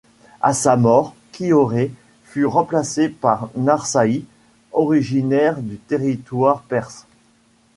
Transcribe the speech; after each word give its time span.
À 0.41 0.55
sa 0.55 0.77
mort, 0.77 1.13
Qioré 1.31 1.91
fut 2.23 2.45
remplacé 2.47 3.07
par 3.07 3.51
Narsaï, 3.55 4.25
originaire 4.71 5.61
du 5.61 5.77
territoire 5.77 6.63
perse. 6.63 7.05